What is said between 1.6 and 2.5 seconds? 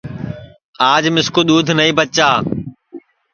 نائی بچا